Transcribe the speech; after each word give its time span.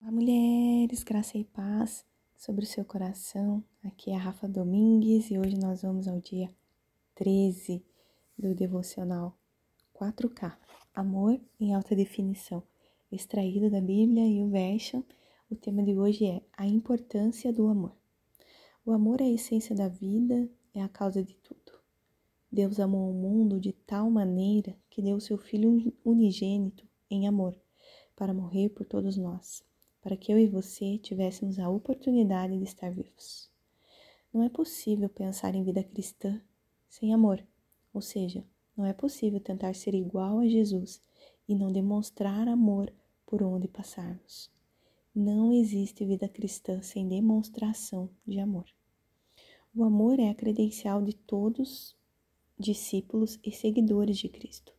Olá, 0.00 0.12
mulheres, 0.12 1.02
graça 1.02 1.36
e 1.36 1.44
paz 1.44 2.06
sobre 2.36 2.64
o 2.64 2.66
seu 2.66 2.84
coração. 2.84 3.64
Aqui 3.82 4.12
é 4.12 4.14
a 4.14 4.18
Rafa 4.18 4.48
Domingues 4.48 5.28
e 5.28 5.36
hoje 5.36 5.58
nós 5.58 5.82
vamos 5.82 6.06
ao 6.06 6.20
dia 6.20 6.48
13 7.16 7.84
do 8.38 8.54
devocional 8.54 9.36
4K, 9.92 10.56
Amor 10.94 11.40
em 11.58 11.74
Alta 11.74 11.96
Definição, 11.96 12.62
extraído 13.10 13.68
da 13.68 13.80
Bíblia 13.80 14.24
e 14.24 14.40
o 14.40 14.48
verso. 14.48 15.04
O 15.50 15.56
tema 15.56 15.82
de 15.82 15.98
hoje 15.98 16.26
é 16.26 16.42
a 16.56 16.64
importância 16.64 17.52
do 17.52 17.66
amor. 17.66 17.92
O 18.86 18.92
amor 18.92 19.20
é 19.20 19.24
a 19.24 19.32
essência 19.32 19.74
da 19.74 19.88
vida, 19.88 20.48
é 20.72 20.80
a 20.80 20.88
causa 20.88 21.24
de 21.24 21.34
tudo. 21.34 21.72
Deus 22.50 22.78
amou 22.78 23.10
o 23.10 23.14
mundo 23.14 23.58
de 23.58 23.72
tal 23.72 24.08
maneira 24.08 24.76
que 24.88 25.02
deu 25.02 25.18
seu 25.18 25.36
Filho 25.36 25.92
unigênito 26.04 26.86
em 27.10 27.26
amor 27.26 27.60
para 28.14 28.32
morrer 28.32 28.68
por 28.68 28.86
todos 28.86 29.16
nós 29.16 29.66
para 30.00 30.16
que 30.16 30.32
eu 30.32 30.38
e 30.38 30.46
você 30.46 30.98
tivéssemos 30.98 31.58
a 31.58 31.68
oportunidade 31.68 32.56
de 32.56 32.64
estar 32.64 32.90
vivos. 32.90 33.50
Não 34.32 34.42
é 34.42 34.48
possível 34.48 35.08
pensar 35.08 35.54
em 35.54 35.64
vida 35.64 35.82
cristã 35.82 36.40
sem 36.88 37.12
amor, 37.12 37.44
ou 37.92 38.00
seja, 38.00 38.44
não 38.76 38.84
é 38.84 38.92
possível 38.92 39.40
tentar 39.40 39.74
ser 39.74 39.94
igual 39.94 40.38
a 40.38 40.46
Jesus 40.46 41.02
e 41.48 41.54
não 41.54 41.72
demonstrar 41.72 42.46
amor 42.46 42.92
por 43.26 43.42
onde 43.42 43.66
passarmos. 43.66 44.50
Não 45.14 45.52
existe 45.52 46.04
vida 46.04 46.28
cristã 46.28 46.80
sem 46.80 47.08
demonstração 47.08 48.08
de 48.26 48.38
amor. 48.38 48.66
O 49.74 49.82
amor 49.82 50.20
é 50.20 50.28
a 50.28 50.34
credencial 50.34 51.02
de 51.02 51.14
todos 51.14 51.96
discípulos 52.58 53.38
e 53.44 53.52
seguidores 53.52 54.18
de 54.18 54.28
Cristo. 54.28 54.72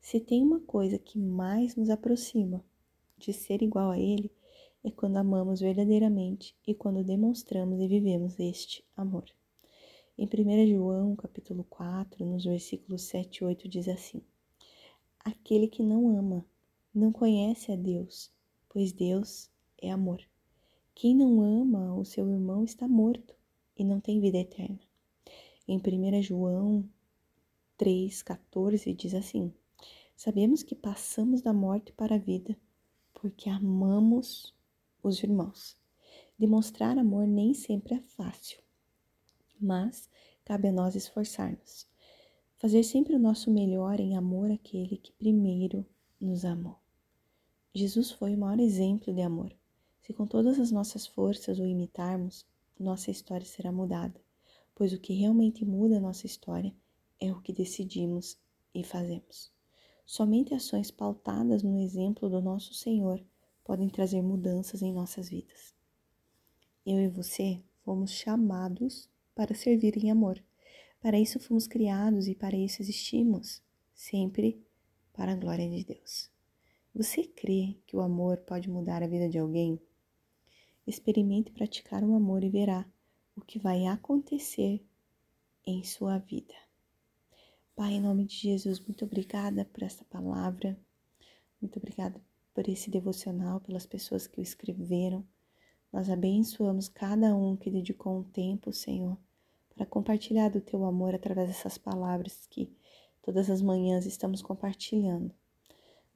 Se 0.00 0.20
tem 0.20 0.42
uma 0.42 0.60
coisa 0.60 0.98
que 0.98 1.18
mais 1.18 1.74
nos 1.74 1.90
aproxima 1.90 2.64
de 3.16 3.32
ser 3.32 3.62
igual 3.62 3.90
a 3.90 3.98
Ele, 3.98 4.30
é 4.84 4.90
quando 4.90 5.16
amamos 5.16 5.60
verdadeiramente 5.60 6.56
e 6.66 6.74
quando 6.74 7.02
demonstramos 7.02 7.80
e 7.80 7.88
vivemos 7.88 8.38
este 8.38 8.84
amor. 8.96 9.24
Em 10.16 10.26
1 10.26 10.66
João, 10.68 11.16
capítulo 11.16 11.64
4, 11.64 12.24
nos 12.24 12.44
versículos 12.44 13.02
7 13.02 13.38
e 13.38 13.44
8 13.44 13.68
diz 13.68 13.88
assim: 13.88 14.22
Aquele 15.20 15.68
que 15.68 15.82
não 15.82 16.16
ama 16.16 16.44
não 16.94 17.12
conhece 17.12 17.72
a 17.72 17.76
Deus, 17.76 18.30
pois 18.68 18.92
Deus 18.92 19.50
é 19.80 19.90
amor. 19.90 20.22
Quem 20.94 21.14
não 21.14 21.40
ama 21.42 21.94
o 21.94 22.04
seu 22.04 22.28
irmão 22.28 22.64
está 22.64 22.88
morto 22.88 23.34
e 23.76 23.84
não 23.84 24.00
tem 24.00 24.20
vida 24.20 24.38
eterna. 24.38 24.80
Em 25.66 25.78
1 25.78 26.22
João 26.22 26.88
3,14 27.78 28.94
diz 28.96 29.14
assim: 29.14 29.52
Sabemos 30.16 30.62
que 30.64 30.74
passamos 30.74 31.42
da 31.42 31.52
morte 31.52 31.92
para 31.92 32.16
a 32.16 32.18
vida, 32.18 32.56
porque 33.14 33.48
amamos 33.48 34.52
os 35.08 35.22
irmãos. 35.22 35.76
Demonstrar 36.38 36.96
amor 36.96 37.26
nem 37.26 37.52
sempre 37.52 37.94
é 37.94 38.00
fácil, 38.00 38.60
mas 39.60 40.08
cabe 40.44 40.68
a 40.68 40.72
nós 40.72 40.94
esforçar-nos. 40.94 41.86
Fazer 42.58 42.84
sempre 42.84 43.14
o 43.14 43.18
nosso 43.18 43.50
melhor 43.50 43.98
em 43.98 44.16
amor 44.16 44.50
àquele 44.50 44.96
que 44.96 45.12
primeiro 45.12 45.84
nos 46.20 46.44
amou. 46.44 46.76
Jesus 47.74 48.10
foi 48.10 48.34
o 48.34 48.38
maior 48.38 48.60
exemplo 48.60 49.12
de 49.12 49.20
amor. 49.20 49.52
Se 50.00 50.12
com 50.12 50.26
todas 50.26 50.58
as 50.58 50.70
nossas 50.70 51.06
forças 51.06 51.58
o 51.58 51.66
imitarmos, 51.66 52.46
nossa 52.78 53.10
história 53.10 53.46
será 53.46 53.72
mudada, 53.72 54.20
pois 54.74 54.92
o 54.92 54.98
que 54.98 55.12
realmente 55.12 55.64
muda 55.64 55.96
a 55.96 56.00
nossa 56.00 56.26
história 56.26 56.74
é 57.20 57.32
o 57.32 57.40
que 57.40 57.52
decidimos 57.52 58.38
e 58.74 58.84
fazemos. 58.84 59.50
Somente 60.06 60.54
ações 60.54 60.90
pautadas 60.90 61.62
no 61.62 61.78
exemplo 61.78 62.28
do 62.28 62.40
nosso 62.40 62.72
Senhor 62.74 63.20
podem 63.68 63.90
trazer 63.90 64.22
mudanças 64.22 64.80
em 64.80 64.90
nossas 64.90 65.28
vidas. 65.28 65.74
Eu 66.86 66.98
e 67.00 67.06
você 67.06 67.62
fomos 67.84 68.10
chamados 68.10 69.10
para 69.34 69.54
servir 69.54 69.94
em 70.02 70.10
amor. 70.10 70.42
Para 71.02 71.20
isso 71.20 71.38
fomos 71.38 71.66
criados 71.66 72.28
e 72.28 72.34
para 72.34 72.56
isso 72.56 72.80
existimos, 72.80 73.62
sempre 73.94 74.58
para 75.12 75.32
a 75.32 75.36
glória 75.36 75.68
de 75.68 75.84
Deus. 75.84 76.30
Você 76.94 77.24
crê 77.24 77.76
que 77.86 77.94
o 77.94 78.00
amor 78.00 78.38
pode 78.38 78.70
mudar 78.70 79.02
a 79.02 79.06
vida 79.06 79.28
de 79.28 79.38
alguém? 79.38 79.78
Experimente 80.86 81.52
praticar 81.52 82.02
o 82.02 82.14
amor 82.14 82.42
e 82.42 82.48
verá 82.48 82.90
o 83.36 83.42
que 83.42 83.58
vai 83.58 83.84
acontecer 83.84 84.82
em 85.66 85.84
sua 85.84 86.16
vida. 86.16 86.54
Pai, 87.76 87.92
em 87.92 88.00
nome 88.00 88.24
de 88.24 88.34
Jesus, 88.34 88.80
muito 88.80 89.04
obrigada 89.04 89.66
por 89.66 89.82
esta 89.82 90.06
palavra. 90.06 90.74
Muito 91.60 91.76
obrigada 91.76 92.18
por 92.58 92.68
esse 92.68 92.90
devocional, 92.90 93.60
pelas 93.60 93.86
pessoas 93.86 94.26
que 94.26 94.40
o 94.40 94.42
escreveram. 94.42 95.24
Nós 95.92 96.10
abençoamos 96.10 96.88
cada 96.88 97.32
um 97.32 97.56
que 97.56 97.70
dedicou 97.70 98.18
um 98.18 98.24
tempo, 98.24 98.72
Senhor, 98.72 99.16
para 99.76 99.86
compartilhar 99.86 100.48
do 100.48 100.60
teu 100.60 100.84
amor 100.84 101.14
através 101.14 101.46
dessas 101.46 101.78
palavras 101.78 102.48
que 102.50 102.68
todas 103.22 103.48
as 103.48 103.62
manhãs 103.62 104.06
estamos 104.06 104.42
compartilhando. 104.42 105.32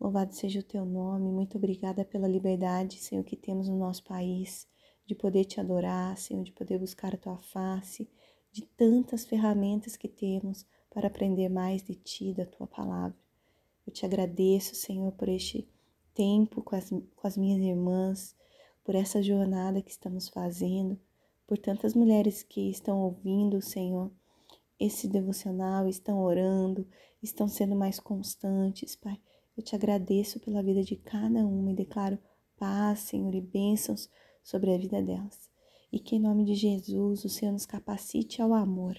Louvado 0.00 0.34
seja 0.34 0.58
o 0.58 0.64
teu 0.64 0.84
nome, 0.84 1.30
muito 1.30 1.58
obrigada 1.58 2.04
pela 2.04 2.26
liberdade, 2.26 2.98
Senhor, 2.98 3.22
que 3.22 3.36
temos 3.36 3.68
no 3.68 3.78
nosso 3.78 4.02
país, 4.02 4.66
de 5.06 5.14
poder 5.14 5.44
te 5.44 5.60
adorar, 5.60 6.18
Senhor, 6.18 6.42
de 6.42 6.50
poder 6.50 6.76
buscar 6.76 7.14
a 7.14 7.18
tua 7.18 7.38
face, 7.38 8.10
de 8.50 8.62
tantas 8.62 9.24
ferramentas 9.24 9.96
que 9.96 10.08
temos 10.08 10.66
para 10.90 11.06
aprender 11.06 11.48
mais 11.48 11.84
de 11.84 11.94
ti, 11.94 12.34
da 12.34 12.44
tua 12.44 12.66
palavra. 12.66 13.16
Eu 13.86 13.92
te 13.92 14.04
agradeço, 14.04 14.74
Senhor, 14.74 15.12
por 15.12 15.28
este 15.28 15.68
tempo 16.14 16.62
com 16.62 16.76
as, 16.76 16.90
com 16.90 17.26
as 17.26 17.36
minhas 17.36 17.60
irmãs, 17.60 18.36
por 18.84 18.94
essa 18.94 19.22
jornada 19.22 19.82
que 19.82 19.90
estamos 19.90 20.28
fazendo, 20.28 20.98
por 21.46 21.58
tantas 21.58 21.94
mulheres 21.94 22.42
que 22.42 22.70
estão 22.70 23.00
ouvindo, 23.00 23.60
Senhor, 23.60 24.10
esse 24.78 25.06
devocional, 25.06 25.88
estão 25.88 26.20
orando, 26.20 26.86
estão 27.22 27.46
sendo 27.46 27.76
mais 27.76 28.00
constantes, 28.00 28.96
Pai. 28.96 29.20
Eu 29.56 29.62
te 29.62 29.74
agradeço 29.74 30.40
pela 30.40 30.62
vida 30.62 30.82
de 30.82 30.96
cada 30.96 31.46
uma 31.46 31.70
e 31.70 31.74
declaro 31.74 32.18
paz, 32.56 33.00
Senhor, 33.00 33.34
e 33.34 33.40
bênçãos 33.40 34.08
sobre 34.42 34.74
a 34.74 34.78
vida 34.78 35.02
delas. 35.02 35.50
E 35.92 35.98
que 35.98 36.16
em 36.16 36.20
nome 36.20 36.44
de 36.44 36.54
Jesus 36.54 37.24
o 37.24 37.28
Senhor 37.28 37.52
nos 37.52 37.66
capacite 37.66 38.40
ao 38.40 38.54
amor, 38.54 38.96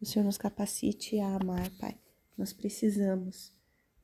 o 0.00 0.04
Senhor 0.04 0.24
nos 0.24 0.36
capacite 0.36 1.18
a 1.18 1.36
amar, 1.36 1.70
Pai. 1.78 1.98
Nós 2.36 2.52
precisamos 2.52 3.52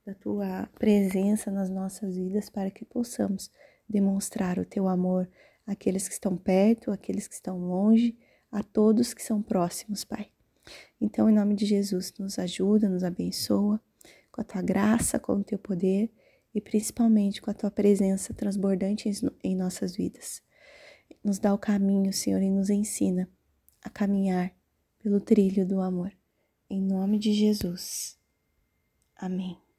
da 0.04 0.14
tua 0.14 0.68
presença 0.78 1.50
nas 1.50 1.70
nossas 1.70 2.16
vidas 2.16 2.48
para 2.48 2.70
que 2.70 2.84
possamos 2.84 3.50
demonstrar 3.88 4.58
o 4.58 4.64
teu 4.64 4.88
amor 4.88 5.28
àqueles 5.66 6.08
que 6.08 6.14
estão 6.14 6.36
perto, 6.36 6.90
àqueles 6.90 7.28
que 7.28 7.34
estão 7.34 7.58
longe, 7.58 8.16
a 8.50 8.62
todos 8.62 9.14
que 9.14 9.22
são 9.22 9.42
próximos, 9.42 10.04
Pai. 10.04 10.30
Então, 11.00 11.28
em 11.28 11.34
nome 11.34 11.54
de 11.54 11.66
Jesus, 11.66 12.12
nos 12.18 12.38
ajuda, 12.38 12.88
nos 12.88 13.04
abençoa 13.04 13.80
com 14.30 14.40
a 14.40 14.44
tua 14.44 14.62
graça, 14.62 15.18
com 15.18 15.34
o 15.34 15.44
teu 15.44 15.58
poder 15.58 16.10
e 16.54 16.60
principalmente 16.60 17.40
com 17.40 17.50
a 17.50 17.54
tua 17.54 17.70
presença 17.70 18.34
transbordante 18.34 19.10
em 19.42 19.56
nossas 19.56 19.96
vidas. 19.96 20.42
Nos 21.22 21.38
dá 21.38 21.52
o 21.52 21.58
caminho, 21.58 22.12
Senhor, 22.12 22.42
e 22.42 22.50
nos 22.50 22.70
ensina 22.70 23.28
a 23.82 23.90
caminhar 23.90 24.52
pelo 24.98 25.20
trilho 25.20 25.66
do 25.66 25.80
amor. 25.80 26.12
Em 26.68 26.80
nome 26.80 27.18
de 27.18 27.32
Jesus. 27.32 28.18
Amém. 29.16 29.69